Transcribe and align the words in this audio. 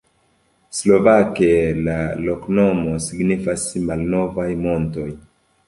Slovake 0.77 1.49
la 1.89 1.99
loknomo 2.23 2.95
signifas: 3.11 3.69
malnovaj 3.93 4.51
montoj. 4.67 5.09